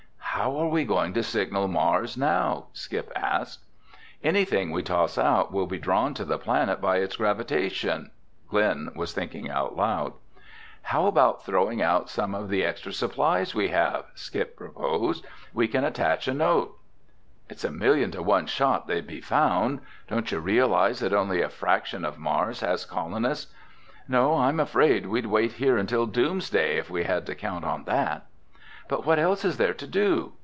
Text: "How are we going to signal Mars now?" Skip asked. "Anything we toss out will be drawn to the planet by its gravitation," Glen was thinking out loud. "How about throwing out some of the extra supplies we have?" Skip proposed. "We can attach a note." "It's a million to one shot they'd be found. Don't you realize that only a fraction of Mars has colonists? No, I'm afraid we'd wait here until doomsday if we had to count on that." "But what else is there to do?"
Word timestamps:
"How 0.43 0.57
are 0.57 0.69
we 0.69 0.85
going 0.85 1.13
to 1.13 1.23
signal 1.23 1.67
Mars 1.67 2.17
now?" 2.17 2.67
Skip 2.73 3.11
asked. 3.15 3.63
"Anything 4.23 4.71
we 4.71 4.81
toss 4.81 5.19
out 5.19 5.51
will 5.53 5.67
be 5.67 5.77
drawn 5.77 6.15
to 6.15 6.25
the 6.25 6.39
planet 6.39 6.81
by 6.81 6.97
its 6.97 7.17
gravitation," 7.17 8.09
Glen 8.49 8.89
was 8.95 9.13
thinking 9.13 9.51
out 9.51 9.75
loud. 9.77 10.13
"How 10.83 11.05
about 11.05 11.45
throwing 11.45 11.79
out 11.79 12.09
some 12.09 12.33
of 12.33 12.49
the 12.49 12.63
extra 12.65 12.91
supplies 12.91 13.53
we 13.53 13.67
have?" 13.67 14.05
Skip 14.15 14.55
proposed. 14.57 15.27
"We 15.53 15.67
can 15.67 15.83
attach 15.83 16.27
a 16.27 16.33
note." 16.33 16.75
"It's 17.47 17.65
a 17.65 17.69
million 17.71 18.09
to 18.11 18.23
one 18.23 18.47
shot 18.47 18.87
they'd 18.87 19.05
be 19.05 19.21
found. 19.21 19.81
Don't 20.07 20.31
you 20.31 20.39
realize 20.39 21.01
that 21.01 21.13
only 21.13 21.41
a 21.41 21.49
fraction 21.49 22.03
of 22.03 22.17
Mars 22.17 22.61
has 22.61 22.83
colonists? 22.85 23.53
No, 24.07 24.33
I'm 24.39 24.59
afraid 24.59 25.05
we'd 25.05 25.27
wait 25.27 25.53
here 25.53 25.77
until 25.77 26.07
doomsday 26.07 26.77
if 26.77 26.89
we 26.89 27.03
had 27.03 27.27
to 27.27 27.35
count 27.35 27.63
on 27.63 27.83
that." 27.83 28.25
"But 28.89 29.05
what 29.05 29.19
else 29.19 29.45
is 29.45 29.55
there 29.55 29.73
to 29.75 29.87
do?" 29.87 30.33